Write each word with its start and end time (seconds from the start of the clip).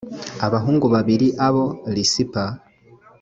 abahungu 0.45 0.85
babiri 0.93 1.27
abo 1.47 1.65
risipa 1.95 2.43